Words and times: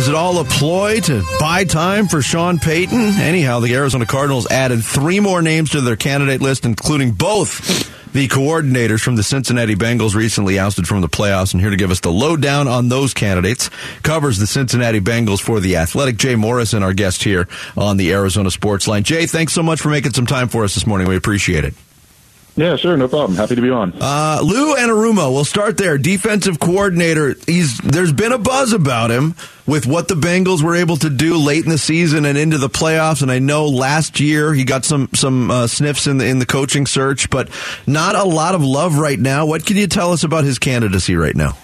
Is 0.00 0.08
it 0.08 0.14
all 0.14 0.38
a 0.38 0.44
ploy 0.44 1.00
to 1.00 1.22
buy 1.38 1.64
time 1.64 2.08
for 2.08 2.22
Sean 2.22 2.58
Payton? 2.58 2.98
Anyhow, 2.98 3.60
the 3.60 3.74
Arizona 3.74 4.06
Cardinals 4.06 4.50
added 4.50 4.82
three 4.82 5.20
more 5.20 5.42
names 5.42 5.72
to 5.72 5.82
their 5.82 5.94
candidate 5.94 6.40
list, 6.40 6.64
including 6.64 7.12
both 7.12 8.10
the 8.14 8.26
coordinators 8.26 9.02
from 9.02 9.16
the 9.16 9.22
Cincinnati 9.22 9.74
Bengals 9.74 10.14
recently 10.14 10.58
ousted 10.58 10.88
from 10.88 11.02
the 11.02 11.08
playoffs. 11.10 11.52
And 11.52 11.60
here 11.60 11.68
to 11.68 11.76
give 11.76 11.90
us 11.90 12.00
the 12.00 12.10
lowdown 12.10 12.66
on 12.66 12.88
those 12.88 13.12
candidates 13.12 13.68
covers 14.02 14.38
the 14.38 14.46
Cincinnati 14.46 15.00
Bengals 15.00 15.38
for 15.38 15.60
the 15.60 15.76
Athletic. 15.76 16.16
Jay 16.16 16.34
Morrison, 16.34 16.82
our 16.82 16.94
guest 16.94 17.22
here 17.22 17.46
on 17.76 17.98
the 17.98 18.14
Arizona 18.14 18.50
Sports 18.50 18.88
Line. 18.88 19.02
Jay, 19.02 19.26
thanks 19.26 19.52
so 19.52 19.62
much 19.62 19.82
for 19.82 19.90
making 19.90 20.14
some 20.14 20.24
time 20.24 20.48
for 20.48 20.64
us 20.64 20.74
this 20.74 20.86
morning. 20.86 21.08
We 21.08 21.16
appreciate 21.16 21.66
it. 21.66 21.74
Yeah, 22.56 22.76
sure, 22.76 22.96
no 22.96 23.08
problem. 23.08 23.36
Happy 23.36 23.54
to 23.54 23.62
be 23.62 23.70
on. 23.70 23.94
Uh, 24.00 24.40
Lou 24.42 24.74
Anarumo, 24.74 25.32
we'll 25.32 25.44
start 25.44 25.76
there. 25.76 25.96
Defensive 25.96 26.58
coordinator. 26.58 27.34
He's 27.46 27.78
there's 27.78 28.12
been 28.12 28.32
a 28.32 28.38
buzz 28.38 28.72
about 28.72 29.10
him 29.10 29.34
with 29.66 29.86
what 29.86 30.08
the 30.08 30.14
Bengals 30.14 30.62
were 30.62 30.74
able 30.74 30.96
to 30.98 31.08
do 31.08 31.36
late 31.36 31.64
in 31.64 31.70
the 31.70 31.78
season 31.78 32.24
and 32.24 32.36
into 32.36 32.58
the 32.58 32.68
playoffs. 32.68 33.22
And 33.22 33.30
I 33.30 33.38
know 33.38 33.66
last 33.66 34.20
year 34.20 34.52
he 34.52 34.64
got 34.64 34.84
some 34.84 35.08
some 35.14 35.50
uh, 35.50 35.66
sniffs 35.68 36.06
in 36.06 36.18
the 36.18 36.26
in 36.26 36.38
the 36.38 36.46
coaching 36.46 36.86
search, 36.86 37.30
but 37.30 37.48
not 37.86 38.14
a 38.14 38.24
lot 38.24 38.54
of 38.54 38.62
love 38.62 38.98
right 38.98 39.18
now. 39.18 39.46
What 39.46 39.64
can 39.64 39.76
you 39.76 39.86
tell 39.86 40.12
us 40.12 40.24
about 40.24 40.44
his 40.44 40.58
candidacy 40.58 41.16
right 41.16 41.36
now? 41.36 41.56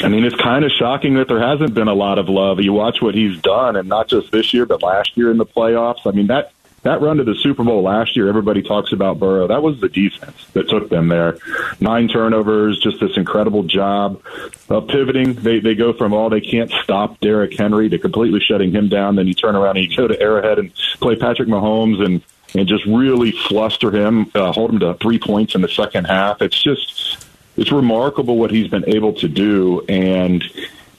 I 0.00 0.08
mean, 0.08 0.24
it's 0.24 0.36
kind 0.36 0.64
of 0.64 0.70
shocking 0.70 1.14
that 1.14 1.28
there 1.28 1.40
hasn't 1.40 1.74
been 1.74 1.88
a 1.88 1.94
lot 1.94 2.18
of 2.18 2.28
love. 2.28 2.60
You 2.60 2.72
watch 2.72 3.02
what 3.02 3.14
he's 3.14 3.38
done, 3.40 3.76
and 3.76 3.88
not 3.88 4.08
just 4.08 4.30
this 4.30 4.54
year, 4.54 4.64
but 4.64 4.82
last 4.82 5.16
year 5.16 5.30
in 5.30 5.38
the 5.38 5.46
playoffs. 5.46 6.06
I 6.06 6.12
mean, 6.12 6.28
that 6.28 6.52
that 6.88 7.02
run 7.02 7.18
to 7.18 7.24
the 7.24 7.34
Super 7.34 7.62
Bowl 7.62 7.82
last 7.82 8.16
year, 8.16 8.28
everybody 8.28 8.62
talks 8.62 8.92
about 8.92 9.18
Burrow. 9.18 9.46
That 9.46 9.62
was 9.62 9.78
the 9.78 9.90
defense 9.90 10.46
that 10.54 10.70
took 10.70 10.88
them 10.88 11.08
there. 11.08 11.36
Nine 11.80 12.08
turnovers, 12.08 12.80
just 12.80 12.98
this 12.98 13.14
incredible 13.16 13.62
job 13.62 14.22
of 14.70 14.88
pivoting. 14.88 15.34
They 15.34 15.60
they 15.60 15.74
go 15.74 15.92
from 15.92 16.14
all 16.14 16.30
they 16.30 16.40
can't 16.40 16.70
stop 16.82 17.20
Derrick 17.20 17.56
Henry 17.56 17.90
to 17.90 17.98
completely 17.98 18.40
shutting 18.40 18.72
him 18.72 18.88
down. 18.88 19.16
Then 19.16 19.26
you 19.26 19.34
turn 19.34 19.54
around 19.54 19.76
and 19.76 19.90
you 19.90 19.94
go 19.94 20.08
to 20.08 20.18
Arrowhead 20.18 20.58
and 20.58 20.72
play 21.00 21.14
Patrick 21.14 21.48
Mahomes 21.48 22.04
and 22.04 22.22
and 22.54 22.66
just 22.66 22.86
really 22.86 23.32
fluster 23.32 23.90
him, 23.90 24.30
uh, 24.34 24.52
hold 24.52 24.70
him 24.70 24.78
to 24.78 24.94
three 24.94 25.18
points 25.18 25.54
in 25.54 25.60
the 25.60 25.68
second 25.68 26.06
half. 26.06 26.40
It's 26.40 26.60
just 26.60 27.26
it's 27.58 27.70
remarkable 27.70 28.38
what 28.38 28.50
he's 28.50 28.68
been 28.68 28.88
able 28.88 29.12
to 29.14 29.28
do, 29.28 29.84
and 29.90 30.42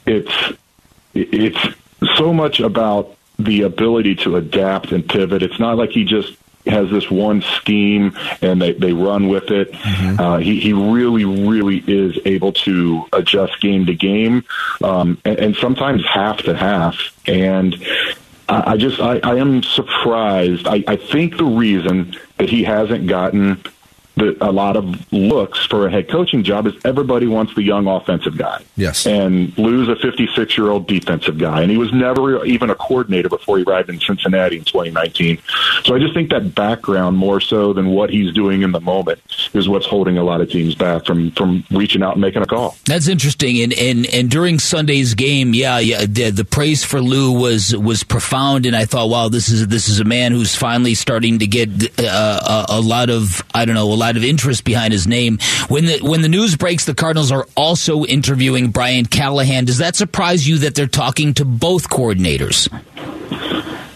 it's 0.05 0.53
it's 1.15 1.59
so 2.15 2.31
much 2.31 2.59
about 2.59 3.17
the 3.39 3.63
ability 3.63 4.15
to 4.15 4.35
adapt 4.35 4.91
and 4.91 5.07
pivot. 5.07 5.41
It's 5.41 5.59
not 5.59 5.77
like 5.77 5.91
he 5.91 6.03
just 6.03 6.35
has 6.67 6.89
this 6.89 7.09
one 7.09 7.41
scheme 7.41 8.15
and 8.41 8.61
they, 8.61 8.73
they 8.73 8.93
run 8.93 9.29
with 9.29 9.49
it. 9.49 9.71
Mm-hmm. 9.71 10.19
Uh, 10.19 10.37
he, 10.37 10.59
he 10.59 10.73
really, 10.73 11.25
really 11.25 11.83
is 11.87 12.19
able 12.25 12.51
to 12.51 13.05
adjust 13.13 13.59
game 13.61 13.85
to 13.85 13.95
game 13.95 14.43
um, 14.83 15.17
and, 15.25 15.39
and 15.39 15.55
sometimes 15.55 16.05
half 16.05 16.39
to 16.43 16.55
half. 16.55 16.97
And 17.27 17.75
I, 18.49 18.73
I 18.73 18.77
just, 18.77 18.99
I, 18.99 19.19
I 19.19 19.35
am 19.35 19.63
surprised. 19.63 20.67
I, 20.67 20.83
I 20.87 20.97
think 20.97 21.37
the 21.37 21.45
reason 21.45 22.15
that 22.37 22.49
he 22.49 22.63
hasn't 22.63 23.07
gotten 23.07 23.63
the, 24.19 24.37
a 24.41 24.51
lot 24.51 24.75
of 24.75 25.11
looks 25.11 25.65
for 25.65 25.87
a 25.87 25.91
head 25.91 26.09
coaching 26.09 26.43
job 26.43 26.67
is 26.67 26.73
everybody 26.85 27.27
wants 27.27 27.55
the 27.55 27.63
young 27.63 27.87
offensive 27.87 28.37
guy. 28.37 28.63
Yes. 28.75 29.05
And 29.05 29.57
Lou's 29.57 29.89
a 29.89 29.95
56 29.95 30.57
year 30.57 30.69
old 30.69 30.87
defensive 30.87 31.37
guy, 31.37 31.61
and 31.61 31.71
he 31.71 31.77
was 31.77 31.91
never 31.93 32.45
even 32.45 32.69
a 32.69 32.75
coordinator 32.75 33.29
before 33.29 33.57
he 33.57 33.63
arrived 33.63 33.89
in 33.89 33.99
Cincinnati 33.99 34.57
in 34.57 34.63
2019. 34.63 35.39
So 35.83 35.95
I 35.95 35.99
just 35.99 36.13
think 36.13 36.29
that 36.29 36.53
background 36.53 37.17
more 37.17 37.39
so 37.39 37.73
than 37.73 37.87
what 37.89 38.09
he's 38.09 38.33
doing 38.33 38.61
in 38.61 38.71
the 38.71 38.81
moment 38.81 39.19
is 39.53 39.67
what's 39.67 39.85
holding 39.85 40.17
a 40.17 40.23
lot 40.23 40.41
of 40.41 40.49
teams 40.49 40.75
back 40.75 41.05
from 41.05 41.31
from 41.31 41.63
reaching 41.71 42.03
out 42.03 42.13
and 42.13 42.21
making 42.21 42.41
a 42.41 42.45
call. 42.45 42.75
That's 42.85 43.07
interesting. 43.07 43.61
And 43.61 43.73
and 43.73 44.05
and 44.07 44.29
during 44.29 44.59
Sunday's 44.59 45.13
game, 45.13 45.53
yeah, 45.53 45.79
yeah, 45.79 46.05
the, 46.05 46.31
the 46.31 46.45
praise 46.45 46.83
for 46.83 47.01
Lou 47.01 47.31
was 47.31 47.75
was 47.75 48.03
profound, 48.03 48.65
and 48.65 48.75
I 48.75 48.85
thought, 48.85 49.09
wow, 49.09 49.29
this 49.29 49.49
is 49.49 49.67
this 49.67 49.87
is 49.87 49.99
a 49.99 50.05
man 50.05 50.31
who's 50.31 50.55
finally 50.55 50.93
starting 50.93 51.39
to 51.39 51.47
get 51.47 51.69
uh, 51.99 52.65
a, 52.69 52.73
a 52.75 52.81
lot 52.81 53.09
of 53.09 53.41
I 53.53 53.65
don't 53.65 53.75
know 53.75 53.91
a 53.91 53.93
lot 53.93 54.08
lot 54.09 54.17
of 54.17 54.23
interest 54.23 54.64
behind 54.64 54.92
his 54.92 55.08
name. 55.08 55.37
When 55.67 55.86
the 55.86 55.99
when 55.99 56.21
the 56.21 56.30
news 56.30 56.55
breaks, 56.55 56.86
the 56.86 56.95
Cardinals 56.95 57.31
are 57.31 57.47
also 57.55 58.05
interviewing 58.05 58.71
Brian 58.71 59.05
Callahan. 59.05 59.65
Does 59.65 59.77
that 59.77 59.95
surprise 59.95 60.47
you 60.47 60.58
that 60.59 60.75
they're 60.75 60.87
talking 60.87 61.36
to 61.36 61.45
both 61.45 61.89
coordinators? 61.89 62.67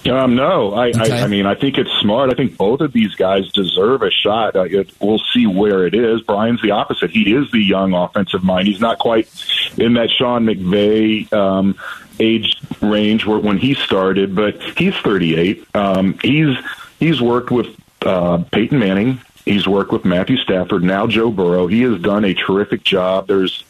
Um, 0.06 0.36
no, 0.36 0.74
I, 0.74 0.90
okay. 0.90 1.22
I, 1.22 1.24
I 1.24 1.28
mean, 1.28 1.46
I 1.46 1.56
think 1.56 1.78
it's 1.78 1.90
smart. 2.02 2.30
I 2.30 2.36
think 2.36 2.58
both 2.58 2.82
of 2.82 2.92
these 2.92 3.16
guys 3.16 3.50
deserve 3.54 4.02
a 4.02 4.12
shot. 4.12 4.56
Uh, 4.56 4.64
it, 4.64 4.92
we'll 5.00 5.22
see 5.34 5.48
where 5.48 5.88
it 5.88 5.96
is. 5.96 6.22
Brian's 6.22 6.62
the 6.62 6.72
opposite. 6.72 7.10
He 7.10 7.34
is 7.34 7.50
the 7.52 7.62
young 7.62 7.94
offensive 7.94 8.44
mind. 8.44 8.68
He's 8.68 8.82
not 8.82 9.00
quite 9.00 9.30
in 9.78 9.94
that 9.94 10.12
Sean 10.12 10.46
McVay 10.46 11.32
um, 11.32 11.76
age 12.20 12.62
range 12.82 13.26
where, 13.26 13.40
when 13.40 13.58
he 13.58 13.74
started, 13.76 14.36
but 14.36 14.62
he's 14.78 14.96
38. 14.98 15.66
Um, 15.74 16.20
he's 16.22 16.58
he's 17.00 17.22
worked 17.22 17.50
with 17.50 17.68
uh, 18.02 18.44
Peyton 18.52 18.80
Manning. 18.80 19.22
He's 19.46 19.68
worked 19.68 19.92
with 19.92 20.06
Matthew 20.06 20.38
Stafford, 20.38 20.84
now 20.84 21.06
Joe 21.06 21.30
Burrow. 21.30 21.68
He 21.68 21.82
has 21.82 22.02
done 22.02 22.24
a 22.24 22.34
terrific 22.34 22.84
job. 22.84 23.28
There's 23.28 23.64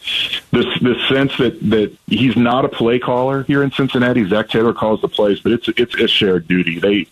this 0.52 0.66
this 0.82 1.08
sense 1.10 1.36
that 1.38 1.60
that 1.70 1.96
he's 2.06 2.36
not 2.36 2.64
a 2.64 2.70
play 2.70 3.00
caller 3.00 3.44
here 3.44 3.64
in 3.64 3.72
Cincinnati. 3.72 4.24
Zac 4.28 4.50
Taylor 4.50 4.74
calls 4.74 5.02
the 5.02 5.08
plays, 5.08 5.40
but 5.40 5.52
it's 5.52 5.68
it's 5.70 5.96
a 5.96 6.08
shared 6.08 6.48
duty. 6.48 6.80
They 6.80 7.08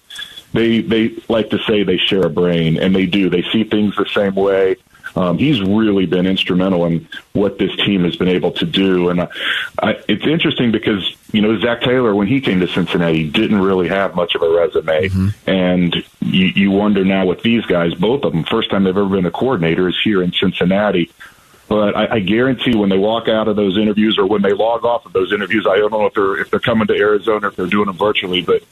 they 0.53 0.81
they 0.81 1.15
like 1.27 1.49
to 1.49 1.59
say 1.63 1.83
they 1.83 1.97
share 1.97 2.23
a 2.23 2.29
brain, 2.29 2.77
and 2.77 2.95
they 2.95 3.07
do. 3.07 3.29
They 3.29 3.43
see 3.43 3.63
things 3.63 3.95
the 3.95 4.05
same 4.05 4.35
way. 4.35 4.75
Um, 5.15 5.37
he's 5.37 5.61
really 5.61 6.05
been 6.05 6.25
instrumental 6.25 6.85
in 6.85 7.07
what 7.33 7.57
this 7.57 7.75
team 7.77 8.03
has 8.03 8.15
been 8.15 8.27
able 8.27 8.51
to 8.53 8.65
do. 8.65 9.09
And 9.09 9.21
I, 9.21 9.27
I, 9.81 9.89
it's 10.07 10.25
interesting 10.25 10.71
because, 10.71 11.15
you 11.31 11.41
know, 11.41 11.59
Zac 11.59 11.81
Taylor, 11.81 12.15
when 12.15 12.27
he 12.27 12.39
came 12.41 12.59
to 12.61 12.67
Cincinnati, 12.67 13.29
didn't 13.29 13.61
really 13.61 13.89
have 13.89 14.15
much 14.15 14.35
of 14.35 14.41
a 14.41 14.49
resume. 14.49 15.09
Mm-hmm. 15.09 15.49
And 15.49 15.95
you, 16.21 16.45
you 16.47 16.71
wonder 16.71 17.03
now 17.03 17.25
with 17.25 17.41
these 17.41 17.65
guys, 17.65 17.93
both 17.93 18.23
of 18.23 18.31
them, 18.31 18.43
first 18.43 18.69
time 18.69 18.83
they've 18.83 18.95
ever 18.95 19.07
been 19.07 19.25
a 19.25 19.31
coordinator 19.31 19.89
is 19.89 19.99
here 20.01 20.23
in 20.23 20.31
Cincinnati. 20.31 21.11
But 21.67 21.95
I, 21.95 22.15
I 22.15 22.19
guarantee 22.19 22.75
when 22.75 22.89
they 22.89 22.97
walk 22.97 23.29
out 23.29 23.47
of 23.47 23.55
those 23.55 23.77
interviews 23.77 24.17
or 24.17 24.25
when 24.25 24.41
they 24.41 24.51
log 24.51 24.83
off 24.83 25.05
of 25.05 25.13
those 25.13 25.31
interviews, 25.31 25.65
I 25.69 25.77
don't 25.77 25.91
know 25.91 26.05
if 26.05 26.13
they're 26.13 26.37
if 26.37 26.51
they're 26.51 26.59
coming 26.59 26.87
to 26.87 26.93
Arizona, 26.93 27.47
if 27.47 27.55
they're 27.55 27.67
doing 27.67 27.85
them 27.85 27.97
virtually, 27.97 28.41
but 28.41 28.63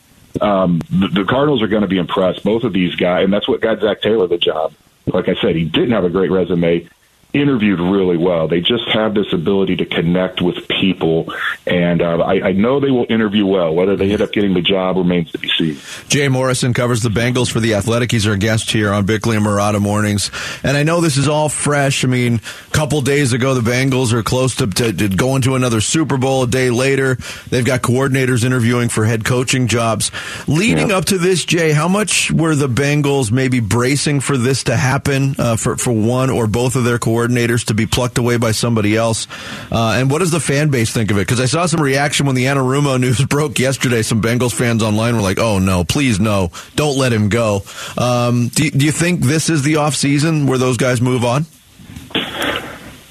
um, 0.42 0.82
the, 0.90 1.08
the 1.08 1.24
Cardinals 1.24 1.62
are 1.62 1.70
going 1.70 1.84
to 1.84 1.88
be 1.88 1.98
impressed. 1.98 2.44
Both 2.44 2.66
of 2.66 2.74
these 2.74 2.96
guys, 2.96 3.24
and 3.24 3.34
that's 3.34 3.48
what 3.48 3.62
got 3.62 3.80
Zac 3.80 4.02
Taylor 4.02 4.28
the 4.28 4.38
job 4.38 4.74
like 5.14 5.30
I 5.30 5.36
said, 5.36 5.56
he 5.56 5.66
didn't 5.66 5.92
have 5.92 6.04
a 6.04 6.10
great 6.10 6.32
resume 6.32 6.88
interviewed 7.32 7.80
really 7.80 8.18
well. 8.18 8.48
They 8.48 8.60
just 8.60 8.88
have 8.92 9.14
this 9.14 9.32
ability 9.34 9.78
to 9.78 9.86
connect 9.86 10.42
with 10.42 10.68
people, 10.68 11.32
and 11.68 12.02
uh, 12.02 12.18
I, 12.18 12.48
I, 12.48 12.52
know 12.54 12.80
they 12.80 12.90
will 12.90 13.06
interview 13.08 13.46
well. 13.46 13.74
Whether 13.74 13.96
they 13.96 14.12
end 14.12 14.22
up 14.22 14.32
getting 14.32 14.56
the 14.56 14.62
job 14.62 14.98
remains 14.98 15.32
to 15.34 15.38
be 15.38 15.50
seen. 15.50 15.78
Jay 16.08 16.28
Morrison 16.28 16.74
covers 16.74 17.04
the 17.04 17.10
Bengals 17.10 17.52
for 17.52 17.60
the 17.60 17.76
Athletic. 17.76 18.12
He's 18.12 18.26
our 18.26 18.36
guest 18.36 18.72
here 18.72 18.92
on 18.92 19.06
Bickley 19.06 19.38
and 19.38 19.46
Marotta 19.46 19.80
mornings, 19.80 20.32
and 20.64 20.76
I 20.76 20.82
know 20.82 21.02
this 21.02 21.18
is 21.18 21.28
all 21.28 21.50
fresh. 21.50 22.04
I 22.04 22.08
mean, 22.08 22.42
a 22.68 22.72
couple 22.72 23.00
days 23.02 23.32
ago, 23.32 23.54
the 23.54 23.70
Bengals 23.70 24.12
are 24.12 24.24
close 24.24 24.56
to, 24.56 24.68
to, 24.68 24.92
to 24.92 25.10
going 25.10 25.44
to 25.44 25.56
another 25.56 25.82
Super 25.82 26.18
Bowl. 26.18 26.44
A 26.44 26.48
day 26.48 26.72
later, 26.72 27.16
they've 27.50 27.66
got 27.66 27.84
coordinators 27.84 28.44
interviewing 28.44 28.90
for 28.90 29.06
head 29.06 29.24
coaching 29.24 29.68
jobs. 29.68 30.12
Leading 30.48 30.92
up 30.92 31.06
to 31.06 31.20
this, 31.20 31.46
Jay, 31.46 31.74
how 31.74 31.88
much 31.88 32.32
were 32.32 32.56
the 32.56 32.70
Bengals 32.70 33.32
maybe 33.32 33.60
bracing 33.60 34.20
for 34.20 34.36
this 34.36 34.64
to 34.64 34.76
happen 34.76 35.36
uh, 35.38 35.58
for 35.58 35.78
for 35.78 35.92
one 35.92 36.32
or 36.32 36.48
both 36.48 36.76
of 36.76 36.84
their 36.84 36.98
coordinators? 36.98 37.19
Coordinators 37.20 37.66
to 37.66 37.74
be 37.74 37.86
plucked 37.86 38.18
away 38.18 38.38
by 38.38 38.52
somebody 38.52 38.96
else. 38.96 39.28
Uh, 39.72 39.96
and 39.98 40.10
what 40.10 40.20
does 40.20 40.32
the 40.32 40.40
fan 40.40 40.70
base 40.70 40.92
think 40.92 41.12
of 41.12 41.18
it? 41.18 41.22
Because 41.22 41.40
I 41.40 41.46
saw 41.46 41.66
some 41.66 41.82
reaction 41.82 42.26
when 42.26 42.36
the 42.36 42.46
Anarumo 42.46 43.00
news 43.02 43.24
broke 43.26 43.60
yesterday. 43.60 44.02
Some 44.02 44.22
Bengals 44.22 44.54
fans 44.54 44.84
online 44.84 45.16
were 45.16 45.22
like, 45.22 45.40
"Oh 45.40 45.60
no, 45.60 45.84
please 45.84 46.20
no, 46.20 46.52
don't 46.76 46.98
let 46.98 47.14
him 47.14 47.30
go." 47.30 47.64
Um, 47.98 48.50
do, 48.50 48.70
do 48.70 48.86
you 48.86 48.92
think 48.92 49.22
this 49.22 49.50
is 49.50 49.64
the 49.64 49.78
off 49.78 49.96
season 49.96 50.48
where 50.48 50.58
those 50.58 50.78
guys 50.78 51.02
move 51.02 51.26
on? 51.26 51.46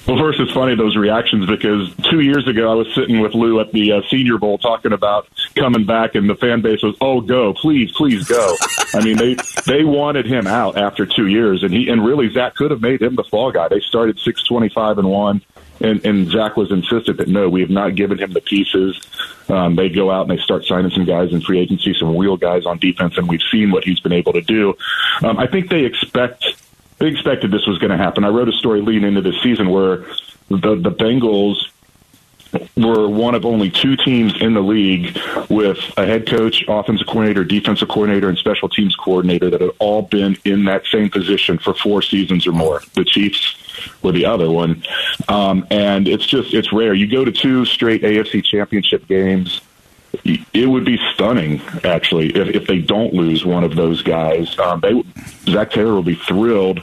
Well, 0.09 0.17
first, 0.17 0.41
it's 0.41 0.53
funny 0.53 0.75
those 0.75 0.97
reactions 0.97 1.45
because 1.45 1.95
two 2.09 2.21
years 2.21 2.49
ago 2.49 2.73
I 2.73 2.75
was 2.75 2.87
sitting 2.95 3.21
with 3.21 3.35
Lou 3.35 3.61
at 3.61 3.73
the 3.73 3.93
uh, 3.93 4.01
Senior 4.09 4.39
Bowl 4.39 4.57
talking 4.57 4.95
about 4.95 5.29
coming 5.55 5.85
back, 5.85 6.15
and 6.15 6.31
the 6.31 6.35
fan 6.35 6.63
base 6.63 6.83
was, 6.83 6.97
"Oh, 7.03 7.21
go, 7.21 7.53
please, 7.53 7.93
please 7.93 8.27
go." 8.27 8.57
I 8.95 9.05
mean, 9.05 9.19
they 9.19 9.37
they 9.67 9.85
wanted 9.85 10.25
him 10.25 10.47
out 10.47 10.79
after 10.79 11.05
two 11.05 11.27
years, 11.27 11.63
and 11.63 11.75
he 11.75 11.91
and 11.91 12.03
really 12.03 12.31
Zac 12.31 12.55
could 12.55 12.71
have 12.71 12.81
made 12.81 13.03
him 13.03 13.17
the 13.17 13.25
fall 13.25 13.53
guy. 13.53 13.69
They 13.69 13.81
started 13.81 14.19
six 14.21 14.43
twenty 14.45 14.71
five 14.71 14.97
and 14.97 15.11
one, 15.11 15.43
and 15.83 16.03
and 16.07 16.31
Zac 16.31 16.57
was 16.57 16.73
insistent 16.73 17.19
that 17.19 17.29
no, 17.29 17.51
we 17.51 17.61
have 17.61 17.69
not 17.69 17.95
given 17.95 18.19
him 18.19 18.33
the 18.33 18.41
pieces. 18.41 18.99
Um, 19.51 19.77
they 19.77 19.91
go 19.91 20.11
out 20.11 20.27
and 20.27 20.31
they 20.31 20.43
start 20.43 20.65
signing 20.65 20.91
some 20.91 21.05
guys 21.05 21.35
in 21.35 21.43
free 21.43 21.59
agency, 21.59 21.93
some 21.93 22.17
real 22.17 22.39
guys 22.39 22.65
on 22.65 22.79
defense, 22.79 23.19
and 23.19 23.29
we've 23.29 23.43
seen 23.51 23.71
what 23.73 23.85
he's 23.85 24.01
been 24.01 24.13
able 24.13 24.33
to 24.33 24.43
do. 24.43 24.75
Um, 25.23 25.39
I 25.39 25.47
think 25.47 25.69
they 25.69 25.85
expect 25.85 26.47
they 26.99 27.07
expected 27.07 27.51
this 27.51 27.67
was 27.67 27.79
going 27.79 27.91
to 27.91 27.97
happen. 27.97 28.25
I 28.25 28.29
wrote 28.29 28.49
a 28.49 28.53
story 28.53 28.81
leading 28.81 29.05
into 29.05 29.21
this 29.21 29.41
season 29.43 29.71
where 29.71 29.99
the 30.49 30.77
the 30.77 30.91
Bengals 30.91 31.69
we're 32.77 33.09
one 33.09 33.35
of 33.35 33.45
only 33.45 33.71
two 33.71 33.97
teams 33.97 34.41
in 34.41 34.55
the 34.55 34.61
league 34.61 35.19
with 35.51 35.79
a 35.99 36.07
head 36.07 36.27
coach, 36.27 36.65
offensive 36.67 37.07
coordinator, 37.07 37.45
defensive 37.45 37.89
coordinator, 37.89 38.29
and 38.29 38.39
special 38.39 38.69
teams 38.69 38.97
coordinator 38.97 39.51
that 39.51 39.61
had 39.61 39.71
all 39.79 40.03
been 40.03 40.37
in 40.45 40.65
that 40.65 40.87
same 40.87 41.11
position 41.11 41.59
for 41.59 41.75
four 41.75 42.01
seasons 42.01 42.47
or 42.47 42.53
more. 42.53 42.83
The 42.95 43.05
Chiefs 43.05 43.55
were 44.03 44.13
the 44.13 44.25
other 44.25 44.51
one, 44.51 44.83
um, 45.29 45.67
and 45.71 46.09
it's 46.09 46.27
just 46.27 46.55
it's 46.55 46.73
rare. 46.73 46.95
You 46.95 47.07
go 47.07 47.25
to 47.25 47.33
two 47.33 47.65
straight 47.65 48.03
AFC 48.03 48.45
Championship 48.45 49.07
games 49.07 49.61
it 50.25 50.69
would 50.69 50.85
be 50.85 50.99
stunning, 51.15 51.61
actually, 51.85 52.31
if, 52.31 52.49
if 52.55 52.67
they 52.67 52.79
don't 52.79 53.13
lose 53.13 53.45
one 53.45 53.65
of 53.65 53.77
those 53.77 54.03
guys. 54.03 54.59
Um, 54.59 54.81
they, 54.81 55.03
Zac 55.49 55.71
Taylor 55.71 55.95
will 55.95 56.03
be 56.03 56.15
thrilled 56.15 56.81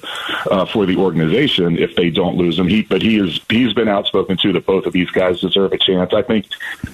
uh, 0.50 0.66
for 0.66 0.86
the 0.86 0.98
organization 0.98 1.78
if 1.78 1.96
they 1.96 2.10
don't 2.10 2.36
lose 2.36 2.58
him. 2.58 2.68
He, 2.68 2.82
but 2.82 3.02
he 3.02 3.18
is 3.18 3.40
he's 3.50 3.74
been 3.74 3.88
outspoken 3.88 4.38
too 4.38 4.54
that 4.54 4.66
both 4.66 4.86
of 4.86 4.94
these 4.94 5.10
guys 5.12 5.42
deserve 5.42 5.74
a 5.74 5.78
chance. 5.78 6.14
I 6.14 6.22
think 6.22 6.48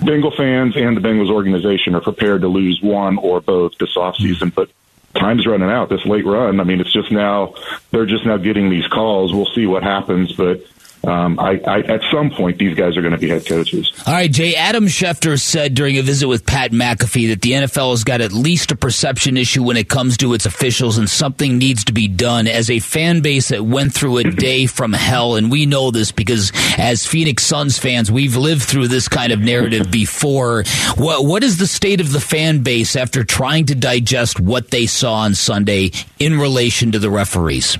Bengal 0.04 0.32
fans 0.32 0.76
and 0.76 0.96
the 0.96 1.02
Bengals 1.02 1.30
organization 1.30 1.96
are 1.96 2.02
prepared 2.02 2.42
to 2.42 2.48
lose 2.48 2.82
one 2.82 3.18
or 3.18 3.42
both 3.42 3.78
this 3.78 3.96
offseason, 3.96 4.54
but 4.54 4.70
time's 5.16 5.46
running 5.46 5.70
out. 5.70 5.90
This 5.90 6.06
late 6.06 6.26
run, 6.26 6.60
I 6.60 6.64
mean, 6.64 6.80
it's 6.80 6.94
just 6.94 7.12
now 7.12 7.54
they're 7.92 8.06
just 8.06 8.26
now 8.26 8.38
getting 8.38 8.70
these 8.70 8.88
calls. 8.88 9.34
We'll 9.34 9.46
see 9.48 9.68
what 9.68 9.84
happens, 9.84 10.32
but 10.34 10.64
um, 11.04 11.40
I, 11.40 11.60
I, 11.66 11.80
at 11.80 12.02
some 12.12 12.30
point, 12.30 12.60
these 12.60 12.76
guys 12.76 12.96
are 12.96 13.02
going 13.02 13.14
to 13.14 13.18
be 13.18 13.30
head 13.30 13.46
coaches. 13.46 13.92
All 14.06 14.14
right, 14.14 14.32
Jay. 14.32 14.56
Adam 14.56 14.86
Schefter 14.86 15.40
said 15.40 15.74
during 15.74 15.98
a 15.98 16.02
visit 16.04 16.28
with 16.28 16.46
Pat 16.46 16.72
McAfee 16.72 17.30
that 17.30 17.42
the 17.42 17.54
NFL 17.54 17.92
has 17.92 18.04
got 18.04 18.22
at 18.22 18.32
least 18.32 18.72
a 18.72 18.76
perception 18.76 19.36
issue 19.36 19.64
when 19.64 19.78
it 19.78 19.90
comes 19.90 20.18
to 20.18 20.34
its 20.34 20.46
officials, 20.46 21.00
and 21.00 21.10
something 21.10 21.58
needs 21.58 21.86
to 21.86 21.94
be 21.94 22.08
done. 22.08 22.48
As 22.48 22.70
a 22.70 22.80
fan 22.80 23.22
base 23.22 23.50
that 23.50 23.66
went 23.66 23.94
through 23.94 24.18
a 24.18 24.24
day 24.24 24.68
from 24.68 24.94
hell, 24.94 25.36
and 25.36 25.50
we 25.50 25.66
know 25.66 25.90
this 25.90 26.12
because 26.12 26.52
as 26.78 27.06
Phoenix 27.06 27.44
Suns 27.44 27.80
fans, 27.80 28.12
we've 28.12 28.36
lived 28.36 28.64
through 28.64 28.88
this 28.88 29.08
kind 29.08 29.32
of 29.32 29.40
narrative 29.40 29.90
before. 29.92 30.64
What, 30.98 31.26
what 31.26 31.44
is 31.44 31.58
the 31.58 31.68
state 31.68 32.00
of 32.00 32.12
the 32.12 32.22
fan 32.22 32.62
base 32.62 32.96
after 32.96 33.24
trying 33.24 33.66
to 33.68 33.76
digest 33.76 34.40
what 34.40 34.70
they 34.70 34.86
saw 34.86 35.16
on 35.16 35.34
Sunday 35.34 35.92
in 36.20 36.38
relation 36.38 36.92
to 36.92 37.00
the 37.00 37.10
referees? 37.10 37.78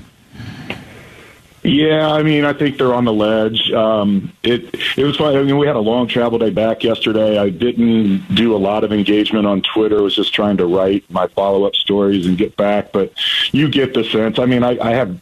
Yeah, 1.62 2.10
I 2.10 2.24
mean, 2.24 2.44
I 2.44 2.52
think 2.52 2.76
they're 2.76 2.92
on 2.92 3.04
the 3.04 3.12
ledge. 3.12 3.70
Um, 3.70 4.32
it 4.42 4.74
it 4.96 5.04
was 5.04 5.16
fun. 5.16 5.36
I 5.36 5.42
mean, 5.44 5.58
we 5.58 5.66
had 5.66 5.76
a 5.76 5.80
long 5.80 6.08
travel 6.08 6.36
day 6.36 6.50
back 6.50 6.82
yesterday. 6.82 7.38
I 7.38 7.50
didn't 7.50 8.34
do 8.34 8.56
a 8.56 8.58
lot 8.58 8.82
of 8.82 8.92
engagement 8.92 9.46
on 9.46 9.62
Twitter. 9.62 9.98
I 9.98 10.00
was 10.00 10.16
just 10.16 10.34
trying 10.34 10.56
to 10.56 10.66
write 10.66 11.08
my 11.08 11.28
follow 11.28 11.64
up 11.64 11.76
stories 11.76 12.26
and 12.26 12.36
get 12.36 12.56
back. 12.56 12.90
But 12.90 13.12
you 13.52 13.68
get 13.68 13.94
the 13.94 14.02
sense. 14.02 14.40
I 14.40 14.46
mean, 14.46 14.64
I, 14.64 14.76
I 14.80 14.90
have 14.94 15.20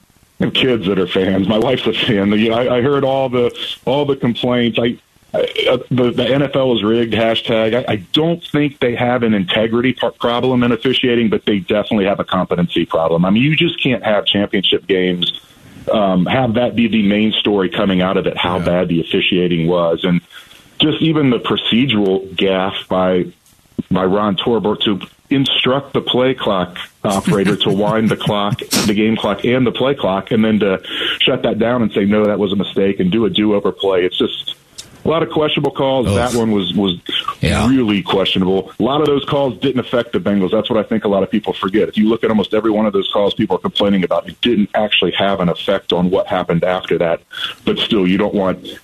kids 0.54 0.86
that 0.86 0.98
are 0.98 1.06
fans. 1.06 1.46
My 1.46 1.58
wife's 1.58 1.86
a 1.86 1.92
fan. 1.92 2.32
You 2.32 2.48
know, 2.48 2.56
I, 2.56 2.78
I 2.78 2.80
heard 2.80 3.04
all 3.04 3.28
the 3.28 3.54
all 3.84 4.06
the 4.06 4.16
complaints. 4.16 4.78
I, 4.78 4.98
I 5.34 5.66
uh, 5.68 5.76
the, 5.90 6.10
the 6.10 6.24
NFL 6.24 6.76
is 6.76 6.82
rigged 6.82 7.12
hashtag. 7.12 7.84
I, 7.86 7.92
I 7.92 7.96
don't 8.14 8.42
think 8.42 8.80
they 8.80 8.96
have 8.96 9.24
an 9.24 9.34
integrity 9.34 9.92
problem 9.92 10.62
in 10.62 10.72
officiating, 10.72 11.28
but 11.28 11.44
they 11.44 11.58
definitely 11.58 12.06
have 12.06 12.18
a 12.18 12.24
competency 12.24 12.86
problem. 12.86 13.26
I 13.26 13.30
mean, 13.30 13.42
you 13.42 13.54
just 13.54 13.80
can't 13.80 14.02
have 14.02 14.24
championship 14.24 14.86
games 14.86 15.38
um, 15.88 16.26
have 16.26 16.54
that 16.54 16.76
be 16.76 16.88
the 16.88 17.02
main 17.02 17.32
story 17.32 17.68
coming 17.68 18.00
out 18.00 18.16
of 18.16 18.26
it, 18.26 18.36
how 18.36 18.58
yeah. 18.58 18.64
bad 18.64 18.88
the 18.88 19.00
officiating 19.00 19.66
was, 19.66 20.04
and 20.04 20.20
just 20.78 21.00
even 21.02 21.30
the 21.30 21.38
procedural 21.38 22.28
gaffe 22.34 22.88
by 22.88 23.26
by 23.90 24.04
Ron 24.04 24.36
Torbert 24.36 24.82
to 24.82 25.00
instruct 25.30 25.92
the 25.92 26.00
play 26.00 26.34
clock 26.34 26.76
operator 27.04 27.56
to 27.56 27.70
wind 27.74 28.08
the 28.08 28.16
clock, 28.16 28.58
the 28.58 28.94
game 28.94 29.16
clock, 29.16 29.44
and 29.44 29.66
the 29.66 29.72
play 29.72 29.94
clock, 29.94 30.30
and 30.30 30.44
then 30.44 30.58
to 30.60 30.82
shut 31.20 31.42
that 31.42 31.58
down 31.58 31.82
and 31.82 31.92
say 31.92 32.04
no, 32.04 32.26
that 32.26 32.38
was 32.38 32.52
a 32.52 32.56
mistake, 32.56 33.00
and 33.00 33.10
do 33.10 33.24
a 33.24 33.30
do 33.30 33.54
over 33.54 33.72
play. 33.72 34.04
It's 34.04 34.18
just 34.18 34.54
a 35.04 35.08
lot 35.08 35.22
of 35.22 35.30
questionable 35.30 35.70
calls. 35.70 36.06
Oof. 36.06 36.14
That 36.14 36.34
one 36.34 36.52
was 36.52 36.74
was 36.74 37.00
yeah. 37.40 37.68
really 37.68 38.02
questionable. 38.02 38.72
A 38.78 38.82
lot 38.82 39.00
of 39.00 39.06
those 39.06 39.24
calls 39.24 39.58
didn't 39.58 39.80
affect 39.80 40.12
the 40.12 40.20
Bengals. 40.20 40.50
That's 40.50 40.70
what 40.70 40.78
I 40.78 40.82
think 40.82 41.04
a 41.04 41.08
lot 41.08 41.22
of 41.22 41.30
people 41.30 41.52
forget. 41.52 41.88
If 41.88 41.96
you 41.96 42.08
look 42.08 42.24
at 42.24 42.30
almost 42.30 42.54
every 42.54 42.70
one 42.70 42.86
of 42.86 42.92
those 42.92 43.10
calls 43.12 43.34
people 43.34 43.56
are 43.56 43.60
complaining 43.60 44.04
about, 44.04 44.28
it 44.28 44.40
didn't 44.40 44.70
actually 44.74 45.12
have 45.12 45.40
an 45.40 45.48
effect 45.48 45.92
on 45.92 46.10
what 46.10 46.26
happened 46.26 46.64
after 46.64 46.98
that. 46.98 47.22
But 47.64 47.78
still, 47.78 48.06
you 48.06 48.18
don't 48.18 48.34
want 48.34 48.78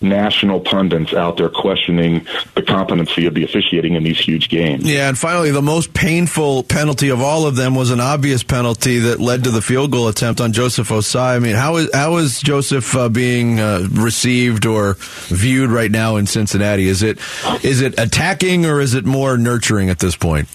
national 0.00 0.60
pundits 0.60 1.12
out 1.12 1.36
there 1.36 1.48
questioning 1.48 2.26
the 2.54 2.62
competency 2.62 3.26
of 3.26 3.34
the 3.34 3.44
officiating 3.44 3.94
in 3.94 4.02
these 4.02 4.18
huge 4.18 4.48
games. 4.48 4.84
Yeah, 4.84 5.08
and 5.08 5.18
finally, 5.18 5.50
the 5.50 5.62
most 5.62 5.92
painful 5.92 6.62
penalty 6.62 7.10
of 7.10 7.20
all 7.20 7.46
of 7.46 7.56
them 7.56 7.74
was 7.74 7.90
an 7.90 8.00
obvious 8.00 8.42
penalty 8.42 8.98
that 9.00 9.20
led 9.20 9.44
to 9.44 9.50
the 9.50 9.62
field 9.62 9.92
goal 9.92 10.08
attempt 10.08 10.40
on 10.40 10.52
Joseph 10.52 10.88
Ossai. 10.88 11.36
I 11.36 11.38
mean, 11.38 11.56
how 11.56 11.76
is 11.76 11.90
how 11.92 12.16
is 12.16 12.40
Joseph 12.40 12.94
uh, 12.96 13.08
being 13.08 13.60
uh, 13.60 13.86
received 13.92 14.66
or 14.66 14.96
viewed 15.28 15.70
right 15.70 15.90
now 15.90 16.16
in 16.16 16.26
Cincinnati? 16.26 16.88
Is 16.88 17.02
it 17.02 17.18
is 17.62 17.80
it 17.80 17.98
attacking 17.98 18.66
or 18.66 18.80
is 18.80 18.94
it 18.94 19.04
more 19.04 19.36
nurturing 19.36 19.90
at 19.90 19.98
this 19.98 20.16
point? 20.16 20.48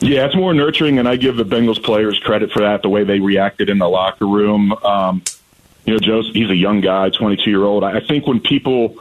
Yeah, 0.00 0.26
it's 0.26 0.36
more 0.36 0.52
nurturing, 0.52 0.98
and 0.98 1.08
I 1.08 1.16
give 1.16 1.36
the 1.36 1.44
Bengals 1.44 1.82
players 1.82 2.18
credit 2.18 2.52
for 2.52 2.60
that. 2.60 2.82
The 2.82 2.88
way 2.88 3.04
they 3.04 3.18
reacted 3.18 3.70
in 3.70 3.78
the 3.78 3.88
locker 3.88 4.26
room. 4.26 4.72
Um, 4.84 5.22
you 5.86 5.94
know, 5.94 5.98
Joe, 5.98 6.22
he's 6.22 6.50
a 6.50 6.56
young 6.56 6.80
guy, 6.80 7.10
22 7.10 7.48
year 7.48 7.64
old. 7.64 7.84
I 7.84 8.00
think 8.00 8.26
when 8.26 8.40
people 8.40 8.96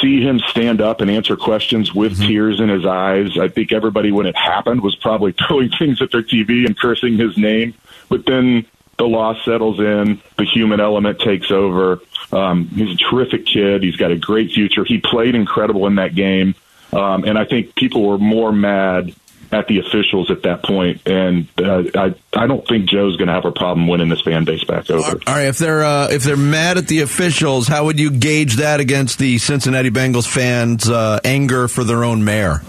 see 0.00 0.20
him 0.20 0.40
stand 0.40 0.80
up 0.80 1.00
and 1.00 1.10
answer 1.10 1.36
questions 1.36 1.94
with 1.94 2.14
mm-hmm. 2.14 2.26
tears 2.26 2.60
in 2.60 2.68
his 2.68 2.84
eyes, 2.84 3.38
I 3.38 3.48
think 3.48 3.72
everybody, 3.72 4.10
when 4.10 4.26
it 4.26 4.36
happened, 4.36 4.82
was 4.82 4.96
probably 4.96 5.32
throwing 5.48 5.70
things 5.70 6.02
at 6.02 6.10
their 6.10 6.22
TV 6.22 6.66
and 6.66 6.76
cursing 6.76 7.16
his 7.16 7.38
name. 7.38 7.74
But 8.08 8.26
then 8.26 8.66
the 8.98 9.06
loss 9.06 9.44
settles 9.44 9.78
in, 9.78 10.20
the 10.36 10.44
human 10.44 10.80
element 10.80 11.20
takes 11.20 11.50
over. 11.50 12.00
Um, 12.32 12.68
he's 12.68 12.94
a 12.94 12.98
terrific 12.98 13.46
kid. 13.46 13.82
He's 13.82 13.96
got 13.96 14.10
a 14.10 14.16
great 14.16 14.52
future. 14.52 14.84
He 14.84 14.98
played 14.98 15.34
incredible 15.34 15.86
in 15.86 15.96
that 15.96 16.14
game. 16.14 16.54
Um, 16.92 17.24
and 17.24 17.38
I 17.38 17.44
think 17.44 17.74
people 17.74 18.06
were 18.06 18.18
more 18.18 18.52
mad 18.52 19.14
at 19.54 19.68
the 19.68 19.78
officials 19.78 20.30
at 20.32 20.42
that 20.42 20.64
point, 20.64 21.00
and 21.06 21.46
uh, 21.58 21.84
I 21.94 22.14
I 22.32 22.46
don't 22.48 22.66
think 22.66 22.88
Joe's 22.88 23.16
going 23.16 23.28
to 23.28 23.34
have 23.34 23.44
a 23.44 23.52
problem 23.52 23.86
winning 23.86 24.08
this 24.08 24.20
fan 24.20 24.44
base 24.44 24.64
back 24.64 24.90
over. 24.90 25.20
All 25.26 25.34
right, 25.34 25.46
if 25.46 25.58
they're 25.58 25.84
uh, 25.84 26.08
if 26.10 26.24
they're 26.24 26.36
mad 26.36 26.76
at 26.76 26.88
the 26.88 27.00
officials, 27.00 27.68
how 27.68 27.84
would 27.84 28.00
you 28.00 28.10
gauge 28.10 28.56
that 28.56 28.80
against 28.80 29.18
the 29.18 29.38
Cincinnati 29.38 29.90
Bengals 29.90 30.26
fans' 30.26 30.90
uh, 30.90 31.20
anger 31.24 31.68
for 31.68 31.84
their 31.84 32.02
own 32.02 32.24
mayor? 32.24 32.62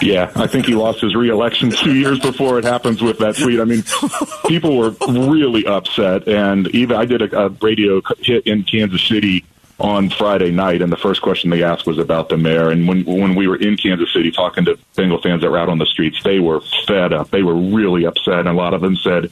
yeah, 0.00 0.30
I 0.36 0.46
think 0.46 0.66
he 0.66 0.74
lost 0.74 1.00
his 1.00 1.16
reelection 1.16 1.70
two 1.70 1.96
years 1.96 2.20
before 2.20 2.58
it 2.58 2.64
happens 2.64 3.02
with 3.02 3.18
that 3.18 3.36
tweet. 3.36 3.58
I 3.58 3.64
mean, 3.64 3.82
people 4.46 4.76
were 4.76 4.90
really 5.08 5.66
upset, 5.66 6.28
and 6.28 6.68
even 6.68 6.96
I 6.96 7.06
did 7.06 7.22
a, 7.22 7.46
a 7.46 7.48
radio 7.48 8.00
hit 8.20 8.46
in 8.46 8.62
Kansas 8.62 9.02
City 9.02 9.44
on 9.80 10.10
Friday 10.10 10.50
night, 10.50 10.82
and 10.82 10.92
the 10.92 10.96
first 10.96 11.22
question 11.22 11.50
they 11.50 11.62
asked 11.62 11.86
was 11.86 11.98
about 11.98 12.28
the 12.28 12.36
mayor. 12.36 12.70
And 12.70 12.86
when 12.86 13.04
when 13.04 13.34
we 13.34 13.48
were 13.48 13.56
in 13.56 13.76
Kansas 13.76 14.12
City 14.12 14.30
talking 14.30 14.64
to 14.66 14.78
Bengal 14.94 15.20
fans 15.20 15.40
that 15.42 15.50
were 15.50 15.58
out 15.58 15.68
on 15.68 15.78
the 15.78 15.86
streets, 15.86 16.22
they 16.22 16.38
were 16.38 16.60
fed 16.86 17.12
up. 17.12 17.30
They 17.30 17.42
were 17.42 17.54
really 17.54 18.04
upset, 18.04 18.40
and 18.40 18.48
a 18.48 18.52
lot 18.52 18.74
of 18.74 18.82
them 18.82 18.96
said, 18.96 19.30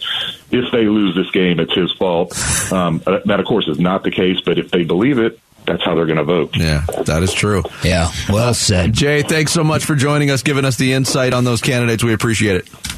"If 0.50 0.72
they 0.72 0.86
lose 0.86 1.14
this 1.14 1.30
game, 1.30 1.60
it's 1.60 1.74
his 1.74 1.92
fault." 1.92 2.32
Um, 2.72 3.02
that, 3.04 3.38
of 3.40 3.46
course, 3.46 3.68
is 3.68 3.78
not 3.78 4.04
the 4.04 4.10
case. 4.10 4.40
But 4.40 4.58
if 4.58 4.70
they 4.70 4.84
believe 4.84 5.18
it, 5.18 5.38
that's 5.66 5.84
how 5.84 5.94
they're 5.94 6.06
going 6.06 6.18
to 6.18 6.24
vote. 6.24 6.56
Yeah, 6.56 6.84
that 7.04 7.22
is 7.22 7.32
true. 7.32 7.62
Yeah, 7.84 8.10
well 8.28 8.54
said. 8.54 8.94
Jay, 8.94 9.22
thanks 9.22 9.52
so 9.52 9.62
much 9.62 9.84
for 9.84 9.94
joining 9.94 10.30
us, 10.30 10.42
giving 10.42 10.64
us 10.64 10.76
the 10.76 10.94
insight 10.94 11.34
on 11.34 11.44
those 11.44 11.60
candidates. 11.60 12.02
We 12.02 12.14
appreciate 12.14 12.56
it. 12.56 12.97